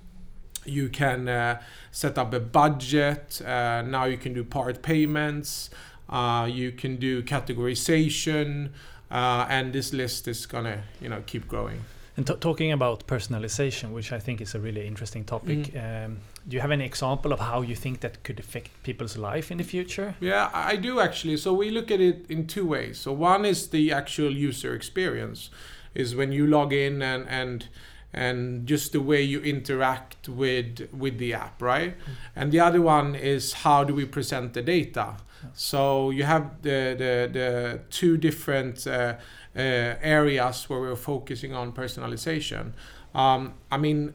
You 0.65 0.89
can 0.89 1.29
uh, 1.29 1.61
set 1.91 2.17
up 2.17 2.33
a 2.33 2.39
budget. 2.39 3.41
Uh, 3.45 3.81
now 3.83 4.05
you 4.05 4.17
can 4.17 4.33
do 4.33 4.43
part 4.43 4.81
payments. 4.81 5.69
Uh, 6.09 6.47
you 6.51 6.71
can 6.71 6.97
do 6.97 7.21
categorization. 7.21 8.71
Uh, 9.11 9.45
and 9.49 9.73
this 9.73 9.93
list 9.93 10.27
is 10.27 10.45
gonna, 10.45 10.83
you 11.01 11.09
know, 11.09 11.23
keep 11.25 11.47
growing. 11.47 11.81
And 12.17 12.27
talking 12.41 12.71
about 12.71 13.07
personalization, 13.07 13.91
which 13.91 14.11
I 14.11 14.19
think 14.19 14.41
is 14.41 14.53
a 14.53 14.59
really 14.59 14.85
interesting 14.85 15.23
topic, 15.23 15.73
um, 15.75 16.19
do 16.47 16.55
you 16.55 16.61
have 16.61 16.71
any 16.71 16.85
example 16.85 17.31
of 17.31 17.39
how 17.39 17.61
you 17.61 17.75
think 17.75 17.99
that 18.01 18.23
could 18.23 18.39
affect 18.39 18.83
people's 18.83 19.17
life 19.17 19.51
in 19.51 19.57
the 19.57 19.63
future? 19.63 20.15
Yeah, 20.19 20.49
I 20.53 20.75
do 20.75 20.99
actually. 20.99 21.37
So 21.37 21.53
we 21.53 21.69
look 21.69 21.91
at 21.91 22.01
it 22.01 22.25
in 22.29 22.47
two 22.47 22.65
ways. 22.65 22.99
So 22.99 23.11
one 23.13 23.45
is 23.45 23.69
the 23.69 23.91
actual 23.91 24.31
user 24.31 24.73
experience, 24.73 25.49
is 25.93 26.15
when 26.15 26.31
you 26.31 26.47
log 26.47 26.73
in 26.73 27.01
and 27.01 27.27
and 27.27 27.67
and 28.11 28.65
just 28.65 28.91
the 28.91 28.99
way 28.99 29.21
you 29.21 29.39
interact 29.41 30.27
with 30.27 30.89
with 30.91 31.17
the 31.17 31.33
app, 31.33 31.61
right? 31.61 31.95
And 32.35 32.51
the 32.51 32.59
other 32.59 32.81
one 32.81 33.15
is 33.15 33.53
how 33.53 33.83
do 33.83 33.93
we 33.93 34.05
present 34.05 34.53
the 34.53 34.61
data? 34.61 35.17
So 35.53 36.09
you 36.09 36.23
have 36.23 36.61
the 36.61 36.95
the, 36.97 37.29
the 37.31 37.79
two 37.89 38.17
different 38.17 38.87
uh, 38.87 39.15
uh, 39.55 39.95
areas 40.01 40.69
where 40.69 40.79
we're 40.79 40.95
focusing 40.95 41.53
on 41.53 41.71
personalization. 41.71 42.73
Um, 43.13 43.53
I 43.71 43.77
mean, 43.77 44.13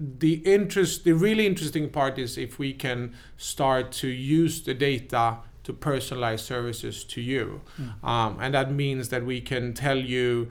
the 0.00 0.34
interest 0.44 1.04
the 1.04 1.12
really 1.12 1.46
interesting 1.46 1.88
part 1.90 2.18
is 2.18 2.38
if 2.38 2.58
we 2.58 2.72
can 2.72 3.14
start 3.36 3.90
to 3.90 4.08
use 4.08 4.62
the 4.62 4.74
data 4.74 5.38
to 5.64 5.72
personalize 5.72 6.40
services 6.40 7.04
to 7.04 7.20
you. 7.20 7.60
Um, 8.02 8.38
and 8.40 8.54
that 8.54 8.72
means 8.72 9.10
that 9.10 9.24
we 9.26 9.40
can 9.40 9.74
tell 9.74 9.98
you 9.98 10.48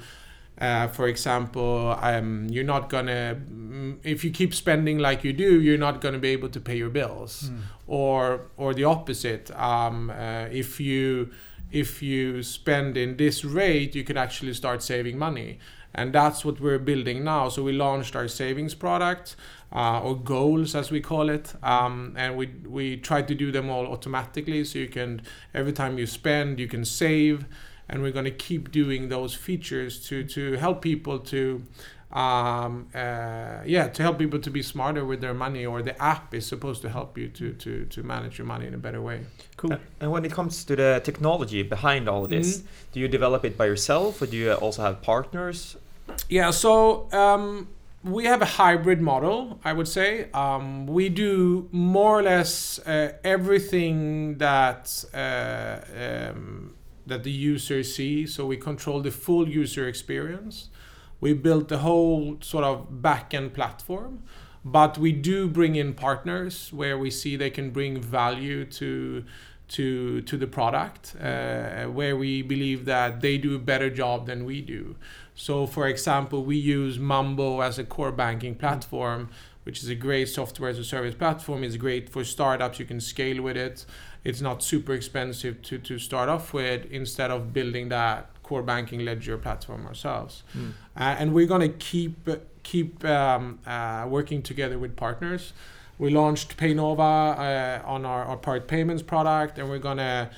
uh, 0.60 0.88
for 0.88 1.08
example 1.08 1.98
um, 2.02 2.48
you're 2.50 2.64
not 2.64 2.90
gonna 2.90 3.38
mm, 3.40 3.98
if 4.04 4.24
you 4.24 4.32
keep 4.32 4.54
spending 4.54 4.98
like 5.00 5.24
you 5.24 5.32
do 5.34 5.62
you're 5.62 5.78
not 5.78 6.02
gonna 6.02 6.20
be 6.20 6.30
able 6.30 6.50
to 6.50 6.60
pay 6.60 6.78
your 6.78 6.90
bills. 6.90 7.50
Or 7.88 8.48
or 8.58 8.74
the 8.74 8.84
opposite 8.84 9.50
um, 9.52 10.10
uh, 10.10 10.48
if 10.52 10.80
you 10.80 11.32
if 11.72 12.02
you 12.02 12.44
spend 12.44 12.98
in 12.98 13.18
this 13.18 13.44
rate 13.46 13.96
you 13.96 14.04
can 14.04 14.18
actually 14.18 14.54
start 14.54 14.84
saving 14.84 15.18
money 15.18 15.60
and 15.98 16.14
that's 16.14 16.46
what 16.46 16.62
we're 16.62 16.80
building 16.80 17.24
now 17.24 17.50
so 17.50 17.64
we 17.64 17.74
launched 17.74 18.16
our 18.16 18.28
savings 18.28 18.76
product 18.76 19.36
uh, 19.74 20.00
or 20.00 20.16
goals 20.16 20.76
as 20.76 20.92
we 20.92 21.02
call 21.02 21.30
it 21.30 21.54
um, 21.64 22.14
and 22.16 22.38
we 22.38 22.46
we 22.66 22.96
try 23.10 23.22
to 23.22 23.36
do 23.36 23.52
them 23.52 23.70
all 23.70 23.86
automatically 23.88 24.64
so 24.64 24.80
you 24.80 24.88
can 24.88 25.22
every 25.54 25.74
time 25.74 25.98
you 25.98 26.06
spend 26.06 26.60
you 26.60 26.68
can 26.68 26.86
save 26.86 27.46
and 27.90 28.02
we're 28.02 28.12
going 28.12 28.26
to 28.26 28.40
keep 28.50 28.72
doing 28.72 29.10
those 29.10 29.34
features 29.34 30.08
to 30.08 30.24
to 30.24 30.54
help 30.54 30.82
people 30.82 31.20
to 31.20 31.62
um, 32.12 32.88
uh, 32.96 33.60
yeah, 33.66 33.90
to 33.90 34.02
help 34.02 34.18
people 34.18 34.40
to 34.40 34.50
be 34.50 34.62
smarter 34.62 35.04
with 35.06 35.20
their 35.20 35.34
money, 35.34 35.66
or 35.66 35.82
the 35.82 36.02
app 36.02 36.34
is 36.34 36.46
supposed 36.46 36.82
to 36.84 36.90
help 36.90 37.18
you 37.18 37.28
to 37.30 37.52
to 37.54 37.86
to 37.86 38.02
manage 38.04 38.38
your 38.38 38.48
money 38.48 38.66
in 38.66 38.74
a 38.74 38.78
better 38.78 39.02
way. 39.02 39.26
Cool. 39.58 39.74
Uh, 39.74 39.78
and 40.00 40.12
when 40.12 40.24
it 40.24 40.32
comes 40.32 40.64
to 40.66 40.76
the 40.76 41.02
technology 41.04 41.64
behind 41.64 42.08
all 42.08 42.24
of 42.24 42.30
this, 42.30 42.60
Mhm. 42.60 42.64
do 42.94 43.00
you 43.02 43.08
develop 43.10 43.44
it 43.44 43.58
by 43.58 43.66
yourself 43.66 44.22
or 44.22 44.26
do 44.26 44.38
you 44.38 44.54
also 44.54 44.82
have 44.84 45.02
partners? 45.02 45.76
Yeah, 46.30 46.52
so 46.52 47.12
um, 47.14 47.70
we 48.04 48.26
have 48.26 48.42
a 48.42 48.46
hybrid 48.46 49.02
model, 49.02 49.60
I 49.64 49.74
would 49.74 49.88
say. 49.88 50.30
Um, 50.34 50.86
we 50.88 51.10
do 51.10 51.70
more 51.72 52.20
or 52.20 52.24
less 52.24 52.80
uh, 52.80 53.14
everything 53.24 54.38
that 54.38 55.06
uh, 55.14 55.80
um, 55.96 56.74
that 57.06 57.24
the 57.24 57.32
user 57.32 57.84
sees. 57.84 58.34
So 58.36 58.46
we 58.46 58.58
control 58.58 59.02
the 59.02 59.12
full 59.12 59.48
user 59.48 59.88
experience. 59.88 60.70
We 61.22 61.34
built 61.34 61.70
the 61.70 61.80
whole 61.80 62.38
sort 62.42 62.64
of 62.66 63.02
back-end 63.02 63.54
platform, 63.54 64.24
but 64.64 64.98
we 64.98 65.14
do 65.14 65.48
bring 65.48 65.76
in 65.76 65.94
partners 65.94 66.72
where 66.74 66.98
we 66.98 67.10
see 67.10 67.36
they 67.38 67.50
can 67.50 67.72
bring 67.72 68.00
value 68.02 68.66
to 68.66 69.24
to 69.70 70.22
to 70.22 70.38
the 70.38 70.48
product, 70.48 71.16
uh, 71.22 71.86
where 71.86 72.16
we 72.16 72.42
believe 72.42 72.86
that 72.86 73.22
they 73.22 73.38
do 73.38 73.56
a 73.56 73.60
better 73.60 73.90
job 73.90 74.26
than 74.26 74.46
we 74.46 74.62
do. 74.62 74.96
So, 75.36 75.68
for 75.68 75.88
example, 75.88 76.44
we 76.44 76.56
use 76.56 76.98
Mambu 76.98 77.64
as 77.64 77.78
a 77.78 77.84
core 77.84 78.12
banking 78.12 78.56
platform, 78.56 79.30
which 79.64 79.84
is 79.84 79.90
a 79.90 79.96
great 79.96 80.30
software 80.30 80.70
as 80.70 80.80
a 80.80 80.84
service 80.84 81.14
platform. 81.14 81.64
It's 81.64 81.78
great 81.78 82.10
for 82.10 82.24
startups. 82.24 82.80
You 82.80 82.86
can 82.86 83.00
scale 83.00 83.42
with 83.42 83.58
it. 83.58 83.86
It's 84.24 84.42
not 84.42 84.64
super 84.64 84.94
expensive 84.94 85.62
to, 85.64 85.78
to 85.78 86.00
start 86.00 86.28
off 86.28 86.54
with 86.54 86.86
instead 86.92 87.32
of 87.32 87.54
building 87.54 87.90
that 87.90 88.30
core 88.44 88.64
banking 88.64 89.06
ledger 89.06 89.38
platform 89.38 89.86
ourselves. 89.86 90.44
Mm. 90.58 90.72
Uh, 90.96 91.16
and 91.20 91.34
we're 91.34 91.48
going 91.48 91.62
to 91.62 91.78
keep 91.78 92.30
keep 92.64 93.06
um, 93.06 93.60
uh, 93.66 94.06
working 94.10 94.42
together 94.42 94.78
with 94.80 94.96
partners. 94.96 95.54
We 95.98 96.10
launched 96.12 96.58
Paynova 96.58 97.80
uh, 97.80 97.88
on 97.88 98.06
our, 98.06 98.24
our 98.26 98.38
part 98.38 98.68
payments 98.68 99.04
product, 99.04 99.58
and 99.58 99.70
we're 99.70 99.80
going 99.80 99.98
to 99.98 100.30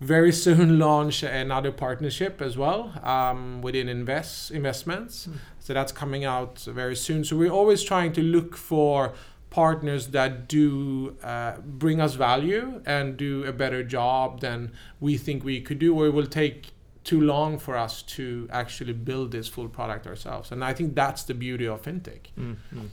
very 0.00 0.32
soon 0.32 0.78
launch 0.86 1.22
another 1.22 1.72
partnership 1.72 2.42
as 2.42 2.56
well 2.56 2.92
um, 3.02 3.62
within 3.62 3.88
invest 3.88 4.50
investments. 4.50 5.26
Mm. 5.26 5.36
So 5.58 5.74
that's 5.74 5.92
coming 5.92 6.24
out 6.24 6.60
very 6.60 6.96
soon. 6.96 7.24
So 7.24 7.36
we're 7.36 7.50
always 7.50 7.82
trying 7.82 8.12
to 8.14 8.22
look 8.22 8.56
for 8.56 9.14
partners 9.50 10.08
that 10.08 10.48
do 10.48 11.16
uh, 11.22 11.56
bring 11.64 12.00
us 12.00 12.14
value 12.14 12.82
and 12.84 13.16
do 13.16 13.44
a 13.44 13.52
better 13.52 13.82
job 13.82 14.40
than 14.40 14.72
we 15.00 15.16
think 15.16 15.44
we 15.44 15.60
could 15.60 15.78
do, 15.78 15.98
or 15.98 16.06
it 16.08 16.10
will 16.10 16.26
take 16.26 16.72
too 17.04 17.20
long 17.20 17.58
for 17.58 17.76
us 17.76 18.02
to 18.02 18.48
actually 18.50 18.92
build 18.92 19.30
this 19.30 19.48
full 19.48 19.68
product 19.68 20.06
ourselves. 20.06 20.50
And 20.52 20.64
I 20.64 20.74
think 20.74 20.94
that's 20.94 21.22
the 21.22 21.34
beauty 21.34 21.66
of 21.66 21.82
fintech. 21.82 22.22
Mm, 22.38 22.56
mm. 22.74 22.88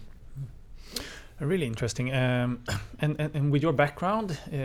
Really 1.43 1.65
interesting. 1.65 2.13
Um, 2.13 2.63
and, 2.99 3.15
and, 3.19 3.35
and 3.35 3.51
with 3.51 3.61
your 3.61 3.73
background, 3.73 4.37
uh, 4.51 4.55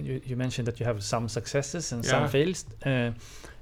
you, 0.00 0.20
you 0.24 0.36
mentioned 0.36 0.66
that 0.66 0.80
you 0.80 0.86
have 0.86 1.02
some 1.02 1.28
successes 1.28 1.92
and 1.92 2.04
some 2.04 2.28
fails, 2.28 2.64
uh, 2.84 3.12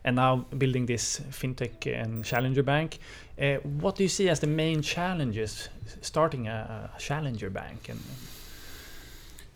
and 0.04 0.16
now 0.16 0.46
building 0.58 0.86
this 0.86 1.20
fintech 1.30 1.86
and 1.86 2.24
challenger 2.24 2.62
bank. 2.62 2.98
Uh, 3.40 3.56
what 3.80 3.96
do 3.96 4.02
you 4.02 4.08
see 4.08 4.28
as 4.28 4.40
the 4.40 4.46
main 4.46 4.82
challenges 4.82 5.68
starting 6.00 6.48
a, 6.48 6.90
a 6.94 7.00
challenger 7.00 7.50
bank? 7.50 7.88
And 7.88 8.00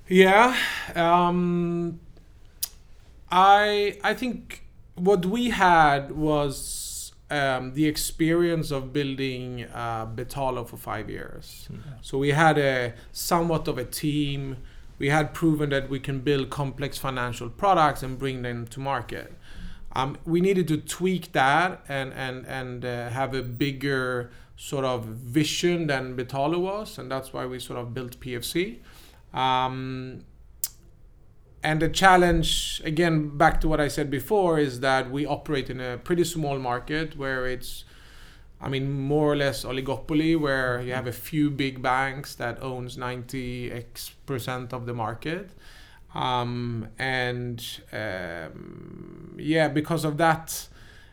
Yeah, 0.08 0.56
um, 0.94 2.00
I 3.30 3.98
I 4.02 4.14
think 4.14 4.62
what 4.94 5.26
we 5.26 5.50
had 5.50 6.12
was 6.12 6.87
um, 7.30 7.74
the 7.74 7.86
experience 7.86 8.70
of 8.70 8.92
building 8.92 9.64
uh, 9.74 10.06
Betalo 10.06 10.66
for 10.66 10.76
five 10.76 11.10
years. 11.10 11.68
Mm. 11.70 11.80
So 12.00 12.18
we 12.18 12.30
had 12.30 12.58
a 12.58 12.94
somewhat 13.12 13.68
of 13.68 13.78
a 13.78 13.84
team. 13.84 14.56
We 14.98 15.10
had 15.10 15.34
proven 15.34 15.70
that 15.70 15.88
we 15.88 16.00
can 16.00 16.20
build 16.20 16.50
complex 16.50 16.98
financial 16.98 17.48
products 17.48 18.02
and 18.02 18.18
bring 18.18 18.42
them 18.42 18.66
to 18.68 18.80
market. 18.80 19.32
Um, 19.92 20.18
we 20.24 20.40
needed 20.40 20.68
to 20.68 20.76
tweak 20.78 21.32
that 21.32 21.82
and 21.88 22.12
and 22.12 22.46
and 22.46 22.84
uh, 22.84 23.08
have 23.10 23.34
a 23.34 23.42
bigger 23.42 24.30
sort 24.56 24.84
of 24.84 25.04
vision 25.04 25.86
than 25.86 26.16
Betalo 26.16 26.60
was, 26.60 26.98
and 26.98 27.10
that's 27.10 27.32
why 27.32 27.46
we 27.46 27.58
sort 27.58 27.78
of 27.78 27.94
built 27.94 28.18
PFC. 28.20 28.78
Um, 29.32 30.24
and 31.62 31.80
the 31.80 31.88
challenge, 31.88 32.80
again, 32.84 33.36
back 33.36 33.60
to 33.62 33.68
what 33.68 33.80
I 33.80 33.88
said 33.88 34.10
before, 34.10 34.58
is 34.58 34.80
that 34.80 35.10
we 35.10 35.26
operate 35.26 35.70
in 35.70 35.80
a 35.80 35.98
pretty 35.98 36.24
small 36.24 36.58
market 36.58 37.16
where 37.16 37.46
it's, 37.46 37.84
I 38.60 38.68
mean, 38.68 38.90
more 38.92 39.32
or 39.32 39.36
less 39.36 39.64
oligopoly, 39.64 40.38
where 40.38 40.80
you 40.80 40.92
have 40.92 41.06
a 41.06 41.12
few 41.12 41.50
big 41.50 41.82
banks 41.82 42.34
that 42.36 42.62
owns 42.62 42.96
90 42.96 43.72
x 43.72 44.10
percent 44.26 44.72
of 44.72 44.86
the 44.86 44.94
market. 44.94 45.50
Um, 46.14 46.88
and 46.98 47.64
um, 47.92 49.36
yeah, 49.38 49.68
because 49.68 50.04
of 50.04 50.16
that, 50.18 50.68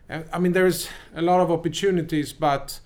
I 0.10 0.38
mean, 0.38 0.54
there's 0.54 0.88
a 1.16 1.22
lot 1.22 1.42
of 1.42 1.50
opportunities, 1.50 2.32
but 2.34 2.80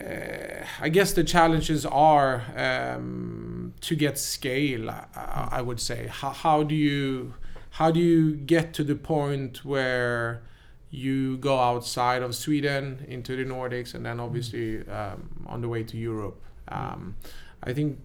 I 0.00 0.88
guess 0.88 1.12
the 1.12 1.24
challenges 1.24 1.86
are 1.86 2.42
um, 2.56 3.74
to 3.82 3.94
get 3.94 4.18
scale. 4.18 4.90
I, 4.90 5.48
I 5.52 5.62
would 5.62 5.80
say. 5.80 6.08
How, 6.08 6.30
how 6.30 6.62
do 6.62 6.74
you 6.74 7.34
how 7.70 7.90
do 7.90 8.00
you 8.00 8.34
get 8.34 8.74
to 8.74 8.84
the 8.84 8.94
point 8.94 9.64
where 9.64 10.42
you 10.90 11.38
go 11.38 11.58
outside 11.58 12.22
of 12.22 12.34
Sweden 12.34 13.04
into 13.08 13.36
the 13.36 13.44
Nordics 13.44 13.94
and 13.94 14.04
then 14.04 14.20
obviously 14.20 14.86
um, 14.88 15.46
on 15.46 15.60
the 15.60 15.68
way 15.68 15.82
to 15.84 15.96
Europe? 15.96 16.40
Um, 16.68 17.16
I 17.62 17.72
think. 17.72 17.98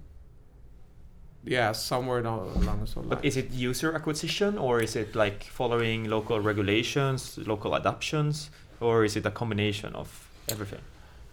Yeah, 1.45 1.71
somewhere 1.71 2.21
down 2.21 2.39
along 2.39 2.79
those 2.79 2.95
lines. 2.97 3.07
But 3.07 3.23
is 3.23 3.37
it 3.37 3.51
user 3.51 3.95
acquisition 3.95 4.57
or 4.57 4.81
is 4.81 4.97
it 4.97 5.15
like 5.15 5.45
following 5.45 6.09
local 6.09 6.41
regulations, 6.41 7.37
local 7.47 7.73
adoptions, 7.73 8.49
or 8.81 9.05
is 9.05 9.15
it 9.15 9.25
a 9.25 9.31
combination 9.31 9.95
of 9.95 10.29
everything? 10.49 10.81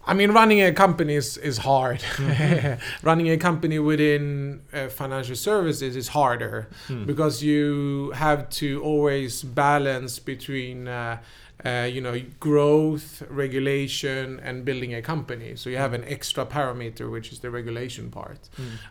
I 0.07 0.13
mean, 0.13 0.31
running 0.31 0.61
a 0.61 0.71
company 0.71 1.15
is, 1.15 1.37
is 1.37 1.57
hard. 1.59 2.03
running 3.03 3.29
a 3.29 3.37
company 3.37 3.79
within 3.79 4.61
uh, 4.73 4.87
financial 4.89 5.35
services 5.35 5.95
is 5.95 6.09
harder 6.09 6.67
Hmm. 6.87 7.05
because 7.05 7.43
you 7.43 8.11
have 8.15 8.49
to 8.61 8.81
always 8.83 9.41
balance 9.43 10.19
between, 10.19 10.87
uh, 10.87 11.17
uh, 11.65 11.89
you 11.91 12.01
know, 12.01 12.21
growth, 12.39 13.23
regulation, 13.29 14.39
and 14.43 14.63
building 14.65 14.93
a 14.93 15.01
company. 15.01 15.55
So 15.55 15.69
you 15.69 15.77
have 15.77 15.93
an 15.93 16.03
extra 16.05 16.45
parameter, 16.45 17.09
which 17.09 17.31
is 17.31 17.39
the 17.39 17.49
regulation 17.49 18.11
part. 18.11 18.39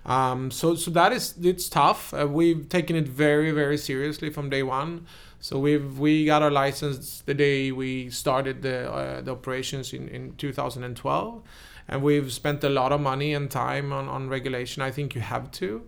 Mm. 0.04 0.11
Um, 0.11 0.50
so 0.50 0.75
so 0.75 0.90
that 0.92 1.12
is 1.12 1.35
it's 1.42 1.68
tough. 1.68 2.12
Uh, 2.12 2.26
we've 2.26 2.68
taken 2.68 2.97
it 2.97 3.06
very 3.06 3.52
very 3.52 3.78
seriously 3.78 4.30
from 4.30 4.50
day 4.50 4.62
one. 4.62 5.06
So 5.44 5.58
we've 5.58 5.98
we 5.98 6.24
got 6.24 6.40
our 6.40 6.50
license 6.50 7.22
the 7.26 7.34
day 7.34 7.70
we 7.70 8.08
started 8.08 8.62
the 8.62 8.90
uh, 8.90 9.20
the 9.20 9.32
operations 9.32 9.92
in 9.92 10.08
in 10.08 10.36
2012, 10.36 11.42
and 11.88 12.02
we've 12.02 12.32
spent 12.32 12.64
a 12.64 12.70
lot 12.70 12.92
of 12.92 13.00
money 13.02 13.34
and 13.34 13.50
time 13.50 13.92
on 13.92 14.08
on 14.08 14.30
regulation. 14.30 14.80
I 14.80 14.90
think 14.90 15.14
you 15.14 15.20
have 15.20 15.50
to. 15.60 15.82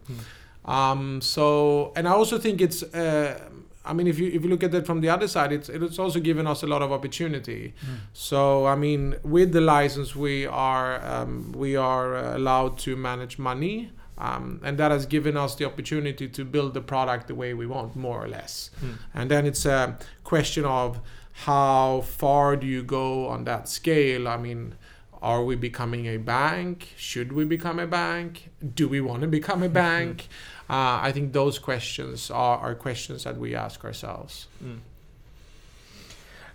Um, 0.67 1.23
so 1.23 1.93
and 1.97 2.07
I 2.07 2.11
also 2.11 2.39
think 2.39 2.61
it's. 2.61 2.83
Uh, 2.83 3.41
I 3.83 3.95
mean, 3.95 4.07
if 4.09 4.19
you 4.19 4.27
if 4.27 4.43
you 4.45 4.51
look 4.51 4.63
at 4.63 4.75
it 4.75 4.85
from 4.85 5.01
the 5.01 5.09
other 5.09 5.29
side, 5.29 5.53
it's 5.53 5.71
it's 5.71 5.99
also 5.99 6.21
given 6.21 6.47
us 6.47 6.63
a 6.63 6.67
lot 6.67 6.83
of 6.83 6.93
opportunity. 6.93 7.73
So 8.13 8.67
I 8.67 8.77
mean, 8.77 9.15
with 9.23 9.53
the 9.53 9.63
license, 9.63 10.15
we 10.15 10.45
are 10.45 11.03
um, 11.03 11.53
we 11.53 11.77
are 11.77 12.15
uh, 12.15 12.37
allowed 12.37 12.77
to 12.81 12.95
manage 12.95 13.39
money, 13.39 13.91
um, 14.19 14.61
and 14.65 14.79
that 14.79 14.91
has 14.91 15.07
given 15.07 15.37
us 15.37 15.55
the 15.55 15.65
opportunity 15.65 16.29
to 16.29 16.45
build 16.45 16.75
the 16.75 16.81
product 16.81 17.29
the 17.29 17.35
way 17.35 17.55
we 17.55 17.67
want, 17.67 17.97
more 17.97 18.25
or 18.25 18.29
less. 18.29 18.71
Mm. 18.83 18.99
And 19.15 19.31
then 19.31 19.47
it's 19.47 19.67
a 19.67 19.99
question 20.25 20.65
of 20.65 21.01
how 21.45 22.01
far 22.01 22.57
do 22.57 22.67
you 22.67 22.83
go 22.83 23.29
on 23.29 23.45
that 23.45 23.69
scale? 23.69 24.27
I 24.27 24.39
mean, 24.39 24.75
are 25.21 25.45
we 25.45 25.55
becoming 25.55 26.07
a 26.07 26.17
bank? 26.17 26.95
Should 26.97 27.33
we 27.33 27.45
become 27.45 27.79
a 27.79 27.87
bank? 27.87 28.51
Do 28.75 28.89
we 28.89 29.01
want 29.01 29.21
to 29.23 29.29
become 29.29 29.63
a 29.63 29.69
bank? 29.85 30.29
Uh, 30.69 30.99
I 31.03 31.13
think 31.13 31.33
those 31.33 31.59
questions 31.59 32.31
are, 32.31 32.59
are 32.59 32.75
questions 32.75 33.25
that 33.25 33.37
we 33.37 33.55
ask 33.55 33.85
ourselves. 33.85 34.47
Mm. 34.65 34.81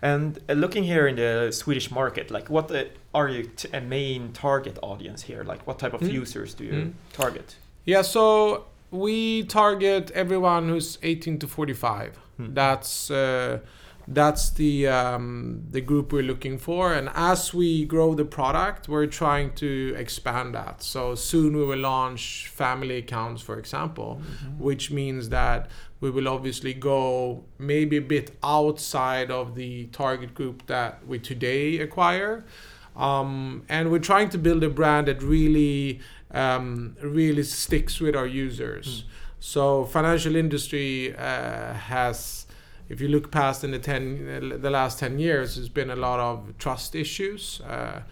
And 0.02 0.38
uh, 0.48 0.54
looking 0.54 0.84
here 0.84 1.06
in 1.06 1.16
the 1.16 1.52
Swedish 1.52 1.90
market, 1.90 2.30
like 2.30 2.50
what 2.50 2.70
uh, 2.70 2.84
are 3.14 3.28
you 3.28 3.44
t- 3.44 3.68
a 3.72 3.80
main 3.80 4.32
target 4.32 4.78
audience 4.82 5.22
here? 5.22 5.44
Like 5.44 5.64
what 5.66 5.78
type 5.78 5.94
of 5.94 6.00
Mm. 6.00 6.12
users 6.20 6.54
do 6.54 6.64
you 6.64 6.72
Mm. 6.72 6.92
target? 7.12 7.56
Yeah, 7.84 8.02
so 8.02 8.64
we 8.90 9.44
target 9.44 10.10
everyone 10.14 10.68
who's 10.68 10.98
18 11.02 11.38
to 11.38 11.46
45. 11.46 12.18
Hmm. 12.36 12.54
That's 12.54 13.10
uh, 13.10 13.58
that's 14.08 14.50
the 14.50 14.88
um, 14.88 15.64
the 15.70 15.80
group 15.80 16.12
we're 16.12 16.22
looking 16.22 16.58
for, 16.58 16.92
and 16.92 17.08
as 17.14 17.54
we 17.54 17.84
grow 17.84 18.14
the 18.14 18.24
product, 18.24 18.88
we're 18.88 19.06
trying 19.06 19.54
to 19.54 19.94
expand 19.96 20.54
that. 20.54 20.82
So 20.82 21.14
soon 21.14 21.56
we 21.56 21.64
will 21.64 21.78
launch 21.78 22.48
family 22.48 22.98
accounts, 22.98 23.42
for 23.42 23.58
example, 23.58 24.20
which 24.58 24.90
means 24.90 25.28
that 25.28 25.70
we 26.00 26.10
will 26.10 26.28
obviously 26.28 26.74
go 26.74 27.44
maybe 27.58 27.96
a 27.96 28.02
bit 28.02 28.36
outside 28.42 29.30
of 29.30 29.54
the 29.54 29.86
target 29.86 30.34
group 30.34 30.66
that 30.66 31.06
we 31.06 31.18
today 31.18 31.78
acquire. 31.78 32.44
Um, 32.96 33.62
and 33.68 33.90
we're 33.90 34.00
trying 34.00 34.28
to 34.30 34.38
build 34.38 34.64
a 34.64 34.68
brand 34.68 35.06
that 35.06 35.22
really, 35.22 36.00
um, 36.32 36.96
really 37.00 37.44
sticks 37.44 38.00
with 38.00 38.14
our 38.16 38.26
users. 38.26 39.04
So 39.38 39.84
financial 39.84 40.36
industry 40.36 41.16
uh, 41.16 41.72
has, 41.72 42.46
if 42.92 43.00
you 43.00 43.08
look 43.08 43.30
past 43.30 43.64
in 43.64 43.70
the 43.70 43.78
ten, 43.78 44.60
the 44.60 44.70
last 44.70 44.98
ten 44.98 45.18
years, 45.18 45.56
there's 45.56 45.70
been 45.70 45.90
a 45.90 45.96
lot 45.96 46.20
of 46.20 46.58
trust 46.58 46.94
issues. 46.94 47.60
Uh, 47.62 48.02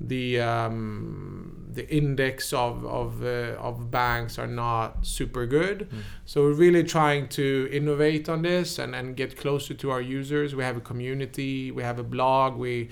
the 0.00 0.40
um, 0.40 1.66
the 1.72 1.92
index 1.92 2.52
of 2.52 2.86
of 2.86 3.24
uh, 3.24 3.56
of 3.58 3.90
banks 3.90 4.38
are 4.38 4.46
not 4.46 5.04
super 5.04 5.44
good. 5.44 5.88
So 6.24 6.42
we're 6.42 6.52
really 6.52 6.84
trying 6.84 7.28
to 7.30 7.68
innovate 7.72 8.28
on 8.28 8.42
this 8.42 8.78
and, 8.78 8.94
and 8.94 9.16
get 9.16 9.36
closer 9.36 9.74
to 9.74 9.90
our 9.90 10.00
users. 10.00 10.54
We 10.54 10.62
have 10.62 10.76
a 10.76 10.86
community, 10.92 11.72
we 11.72 11.82
have 11.82 11.98
a 11.98 12.04
blog, 12.04 12.56
we 12.56 12.90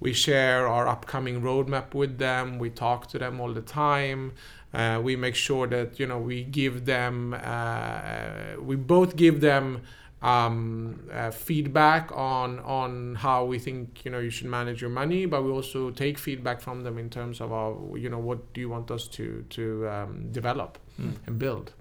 we 0.00 0.14
share 0.14 0.66
our 0.66 0.88
upcoming 0.88 1.42
roadmap 1.42 1.92
with 1.92 2.16
them. 2.16 2.58
We 2.58 2.70
talk 2.70 3.08
to 3.08 3.18
them 3.18 3.40
all 3.40 3.52
the 3.52 3.60
time. 3.60 4.32
Uh, 4.72 5.00
we 5.02 5.16
make 5.16 5.34
sure 5.34 5.66
that 5.66 6.00
you 6.00 6.06
know 6.06 6.18
we 6.18 6.44
give 6.44 6.86
them 6.86 7.34
uh, 7.34 8.56
we 8.58 8.76
both 8.76 9.16
give 9.16 9.42
them 9.42 9.82
um, 10.22 10.98
uh, 11.12 11.30
feedback 11.30 12.10
on 12.12 12.58
on 12.60 13.14
how 13.16 13.44
we 13.44 13.58
think 13.58 14.04
you 14.04 14.10
know 14.10 14.18
you 14.18 14.30
should 14.30 14.48
manage 14.48 14.80
your 14.80 14.90
money, 14.90 15.26
but 15.26 15.42
we 15.44 15.50
also 15.50 15.90
take 15.90 16.18
feedback 16.18 16.60
from 16.60 16.82
them 16.82 16.98
in 16.98 17.08
terms 17.08 17.40
of 17.40 17.52
our, 17.52 17.76
you 17.96 18.08
know 18.08 18.18
what 18.18 18.38
do 18.52 18.60
you 18.60 18.68
want 18.68 18.90
us 18.90 19.06
to 19.08 19.44
to 19.50 19.88
um, 19.88 20.32
develop 20.32 20.78
Mm. 21.00 21.12
and 21.26 21.38
build. 21.38 21.72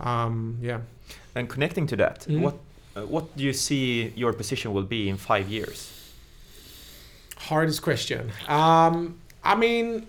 Um, 0.00 0.58
yeah. 0.60 0.80
And 1.36 1.48
connecting 1.48 1.86
to 1.86 1.96
that, 1.96 2.26
Mm. 2.28 2.40
what 2.40 2.54
uh, 2.96 3.06
what 3.06 3.36
do 3.36 3.44
you 3.44 3.52
see 3.52 4.12
your 4.16 4.32
position 4.32 4.72
will 4.72 4.86
be 4.88 5.08
in 5.08 5.16
five 5.16 5.48
years? 5.48 5.92
Hardest 7.36 7.82
question. 7.82 8.30
Um, 8.48 9.20
I 9.44 9.54
mean, 9.56 10.06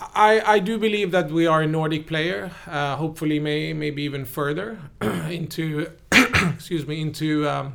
I 0.00 0.40
I 0.54 0.58
do 0.58 0.78
believe 0.78 1.10
that 1.10 1.30
we 1.30 1.46
are 1.46 1.62
a 1.62 1.66
Nordic 1.66 2.06
player. 2.06 2.50
Uh, 2.66 2.96
hopefully, 2.96 3.38
may 3.38 3.72
maybe 3.72 4.02
even 4.02 4.24
further 4.24 4.78
into 5.00 5.90
excuse 6.12 6.86
me 6.86 7.00
into 7.00 7.48
um, 7.48 7.74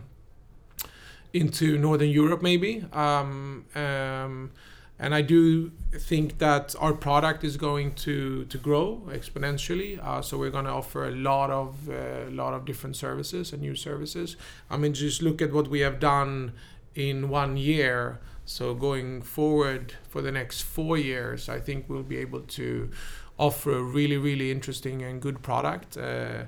into 1.34 1.78
Northern 1.78 2.10
Europe, 2.10 2.42
maybe. 2.42 2.86
Um, 2.94 3.66
um, 3.76 4.52
and 4.98 5.14
I 5.14 5.22
do 5.22 5.72
think 5.92 6.38
that 6.38 6.74
our 6.80 6.94
product 6.94 7.44
is 7.44 7.58
going 7.58 7.94
to 8.06 8.46
to 8.46 8.58
grow 8.58 9.04
exponentially. 9.08 10.04
Uh, 10.04 10.22
so 10.22 10.38
we're 10.38 10.52
going 10.52 10.66
to 10.66 10.72
offer 10.72 11.08
a 11.08 11.12
lot 11.12 11.52
of 11.52 11.90
a 11.90 12.30
lot 12.32 12.54
of 12.54 12.66
different 12.66 12.96
services 12.96 13.52
and 13.54 13.62
new 13.62 13.76
services. 13.76 14.38
I 14.70 14.78
mean, 14.78 14.94
just 14.94 15.22
look 15.22 15.42
at 15.42 15.52
what 15.52 15.68
we 15.68 15.82
have 15.82 16.00
done 16.00 16.54
in 16.96 17.30
one 17.30 17.58
year. 17.58 18.20
So 18.46 18.74
going 18.76 19.22
forward 19.22 19.94
for 20.08 20.22
the 20.22 20.32
next 20.32 20.62
four 20.62 20.98
years, 20.98 21.50
I 21.50 21.60
think 21.60 21.86
we'll 21.90 22.04
be 22.04 22.18
able 22.18 22.42
to 22.42 22.90
offer 23.38 23.74
a 23.74 23.82
really, 23.82 24.18
really 24.18 24.52
interesting 24.52 25.02
and 25.02 25.22
good 25.22 25.42
product. 25.42 25.98
Uh, 25.98 26.44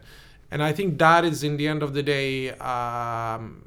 and 0.51 0.63
I 0.63 0.71
think 0.71 0.97
that 0.99 1.25
is, 1.25 1.43
in 1.43 1.57
the 1.57 1.67
end 1.67 1.83
of 1.83 1.93
the 1.93 2.03
day, 2.03 2.51
um, 2.51 3.63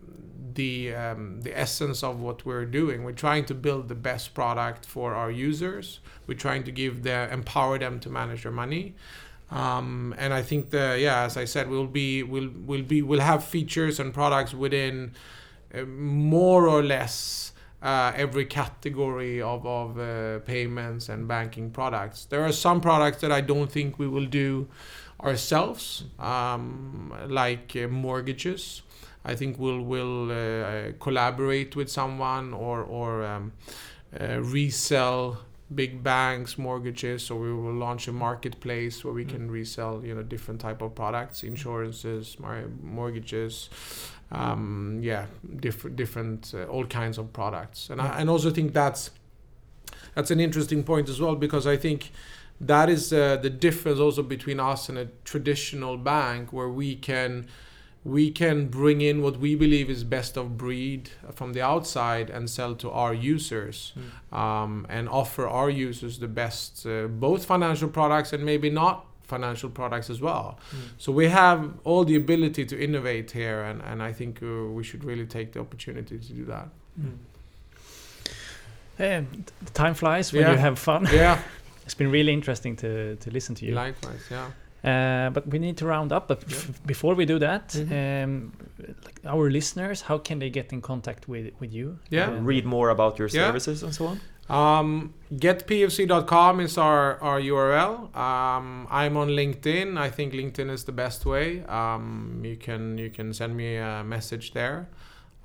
the 0.55 0.95
um, 0.95 1.41
the 1.43 1.57
essence 1.59 2.03
of 2.03 2.21
what 2.21 2.45
we're 2.45 2.65
doing. 2.65 3.05
We're 3.05 3.13
trying 3.13 3.45
to 3.47 3.55
build 3.55 3.89
the 3.89 3.95
best 3.95 4.35
product 4.35 4.87
for 4.87 5.15
our 5.15 5.31
users. 5.31 6.01
We're 6.27 6.39
trying 6.39 6.65
to 6.65 6.73
give 6.73 7.03
them, 7.03 7.31
empower 7.31 7.79
them 7.79 8.01
to 8.01 8.11
manage 8.11 8.43
their 8.43 8.53
money. 8.53 8.95
Um, 9.51 10.15
and 10.19 10.33
I 10.33 10.43
think 10.43 10.71
the 10.71 10.97
yeah, 10.99 11.25
as 11.25 11.37
I 11.37 11.45
said, 11.45 11.69
we'll 11.69 11.87
be 11.87 12.23
we'll 12.23 12.51
will 12.67 12.83
be 12.83 13.03
we'll 13.03 13.21
have 13.21 13.45
features 13.45 14.01
and 14.01 14.15
products 14.15 14.55
within 14.55 15.13
uh, 15.75 15.83
more 15.83 16.69
or 16.69 16.83
less 16.83 17.53
uh, 17.83 18.13
every 18.15 18.45
category 18.45 19.41
of, 19.41 19.67
of 19.67 19.99
uh, 19.99 20.41
payments 20.41 21.09
and 21.09 21.27
banking 21.27 21.71
products. 21.71 22.27
There 22.27 22.45
are 22.45 22.53
some 22.53 22.81
products 22.81 23.21
that 23.23 23.33
I 23.33 23.41
don't 23.41 23.71
think 23.71 23.99
we 23.99 24.07
will 24.07 24.27
do 24.27 24.69
ourselves, 25.23 26.05
um, 26.19 27.15
like 27.29 27.77
uh, 27.77 27.89
mortgages. 27.89 28.83
I 29.25 29.35
think 29.35 29.59
we'll 29.59 29.83
will 29.83 30.31
uh, 30.31 30.93
collaborate 30.99 31.77
with 31.77 31.91
someone 31.91 32.55
or 32.55 32.83
or 32.83 33.25
um, 33.25 33.53
uh, 34.19 34.40
resell 34.40 35.38
big 35.73 36.03
banks 36.03 36.59
mortgages 36.59 37.31
or 37.31 37.38
we 37.38 37.53
will 37.53 37.73
launch 37.73 38.09
a 38.09 38.12
marketplace 38.12 39.05
where 39.05 39.14
we 39.14 39.25
can 39.25 39.49
resell 39.49 40.05
you 40.05 40.12
know 40.12 40.23
different 40.23 40.61
type 40.61 40.83
of 40.83 40.97
products 40.97 41.45
insurances 41.45 42.37
mortgages 42.83 43.71
um, 44.33 44.99
yeah 45.03 45.27
different 45.57 45.97
different 45.97 46.53
uh, 46.55 46.64
all 46.64 46.87
kinds 46.87 47.19
of 47.19 47.33
products. 47.33 47.90
And 47.90 48.01
I 48.01 48.21
and 48.21 48.31
also 48.31 48.51
think 48.51 48.73
that's 48.73 49.11
that's 50.14 50.31
an 50.31 50.40
interesting 50.40 50.83
point 50.83 51.09
as 51.09 51.21
well 51.21 51.37
because 51.37 51.66
I 51.66 51.77
think 51.77 52.11
that 52.61 52.90
is 52.90 53.12
uh, 53.12 53.37
the 53.37 53.51
difference 53.51 53.99
also 53.99 54.23
between 54.23 54.61
us 54.61 54.88
and 54.88 54.99
a 54.99 55.09
traditional 55.25 55.97
bank 55.97 56.53
where 56.53 56.69
we 56.69 56.95
can 56.95 57.47
we 58.03 58.31
can 58.31 58.66
bring 58.66 59.03
in 59.03 59.21
what 59.21 59.38
we 59.38 59.55
believe 59.55 59.90
is 59.90 60.05
best 60.05 60.37
of 60.37 60.57
breed 60.57 61.11
from 61.35 61.53
the 61.53 61.61
outside 61.61 62.31
and 62.31 62.49
sell 62.49 62.75
to 62.75 62.90
our 62.90 63.12
users 63.12 63.93
um, 64.33 64.87
and 64.88 65.07
offer 65.09 65.47
our 65.47 65.69
users 65.69 66.19
the 66.19 66.29
best 66.29 66.87
uh, 66.87 67.07
both 67.07 67.45
financial 67.45 67.88
products 67.88 68.33
and 68.33 68.43
maybe 68.45 68.71
not 68.71 69.05
financial 69.35 69.71
products 69.81 70.11
as 70.11 70.21
well 70.21 70.47
so 71.05 71.09
we 71.21 71.27
have 71.43 71.61
all 71.88 72.05
the 72.11 72.16
ability 72.25 72.64
to 72.73 72.75
innovate 72.87 73.29
here 73.40 73.61
and, 73.71 73.79
and 73.90 74.03
i 74.11 74.12
think 74.19 74.33
uh, 74.43 74.47
we 74.77 74.83
should 74.88 75.03
really 75.11 75.27
take 75.27 75.49
the 75.55 75.61
opportunity 75.61 76.16
to 76.19 76.33
do 76.40 76.45
that 76.55 76.69
Eh, 78.99 79.21
t- 79.21 79.45
time 79.73 79.95
flies 79.95 80.33
when 80.33 80.43
Yeah. 80.43 80.53
you 80.53 80.59
have 80.59 80.77
fun. 80.79 81.07
yeah 81.12 81.38
it's 81.87 81.95
been 81.97 82.11
really 82.12 82.33
interesting 82.33 82.77
to, 82.77 83.16
to 83.16 83.31
listen 83.31 83.55
to 83.57 83.64
you. 83.66 83.75
likewise 83.75 84.27
yeah 84.31 84.49
Uh, 84.83 85.29
but 85.35 85.45
we 85.53 85.59
need 85.59 85.77
to 85.77 85.87
round 85.87 86.11
up. 86.12 86.27
But 86.29 86.38
f- 86.51 86.81
before 86.87 87.14
we 87.14 87.27
do 87.27 87.38
that, 87.38 87.69
Mhm. 87.75 87.93
um, 88.25 88.53
like 89.07 89.21
our 89.35 89.51
listeners, 89.51 90.03
how 90.03 90.19
can 90.19 90.38
they 90.38 90.51
get 90.51 90.73
in 90.73 90.81
contact 90.81 91.23
with 91.29 91.47
with 91.61 91.73
you? 91.79 91.87
Yeah. 92.11 92.31
Uh, 92.33 92.49
Read 92.49 92.64
more 92.64 92.90
about 92.90 93.19
your 93.19 93.29
Yeah. 93.29 93.47
services 93.47 93.83
and 93.83 93.93
so 93.95 94.05
on. 94.07 94.21
Um, 94.51 95.15
getpfc.com 95.33 96.59
is 96.59 96.77
our, 96.77 97.21
our 97.23 97.41
URL. 97.41 98.15
Um, 98.17 98.89
I'm 98.91 99.17
on 99.17 99.29
LinkedIn. 99.29 99.97
I 99.97 100.11
think 100.11 100.33
LinkedIn 100.33 100.71
is 100.71 100.85
the 100.85 100.93
best 100.93 101.25
way. 101.25 101.63
Um, 101.67 102.43
you 102.45 102.57
can 102.57 102.99
you 102.99 103.11
can 103.11 103.33
send 103.33 103.57
me 103.57 103.77
a 103.77 104.03
message 104.05 104.53
there. 104.53 104.89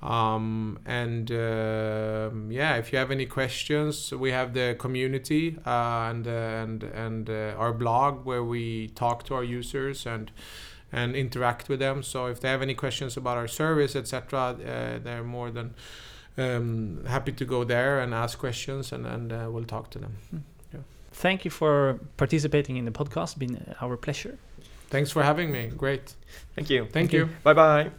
Um, 0.02 0.78
and 0.84 1.30
um 1.30 2.52
yeah, 2.52 2.76
if 2.76 2.92
you 2.92 2.98
have 2.98 3.10
any 3.12 3.26
questions, 3.26 4.12
we 4.12 4.32
have 4.32 4.52
the 4.54 4.76
community 4.78 5.56
uh, 5.64 6.10
and 6.10 6.26
uh, 6.26 6.30
and 6.30 6.82
and 6.82 7.30
uh, 7.30 7.54
our 7.56 7.72
blog 7.72 8.26
where 8.26 8.44
we 8.44 8.88
talk 8.88 9.22
to 9.26 9.34
our 9.34 9.44
users 9.44 10.04
and 10.04 10.32
and 10.92 11.14
interact 11.14 11.68
with 11.68 11.78
them. 11.78 12.02
So 12.02 12.26
if 12.26 12.40
they 12.40 12.48
have 12.48 12.62
any 12.62 12.74
questions 12.74 13.16
about 13.16 13.36
our 13.36 13.48
service, 13.48 13.94
etc., 13.94 14.38
uh, 14.40 14.98
they're 14.98 15.24
more 15.24 15.50
than 15.50 15.74
um, 16.38 17.04
happy 17.06 17.32
to 17.32 17.44
go 17.44 17.64
there 17.64 18.00
and 18.00 18.14
ask 18.14 18.38
questions, 18.38 18.92
and 18.92 19.06
and 19.06 19.32
uh, 19.32 19.48
we'll 19.50 19.64
talk 19.64 19.90
to 19.90 19.98
them. 19.98 20.12
Thank 21.16 21.46
you 21.46 21.50
for 21.50 21.98
participating 22.18 22.76
in 22.76 22.84
the 22.84 22.90
podcast. 22.90 23.38
Been 23.38 23.74
our 23.80 23.96
pleasure. 23.96 24.38
Thanks 24.90 25.10
for 25.10 25.22
having 25.22 25.50
me. 25.50 25.70
Great. 25.74 26.14
Thank 26.54 26.68
you. 26.68 26.86
Thank 26.92 27.12
you. 27.12 27.30
Bye 27.42 27.54
bye. 27.54 27.90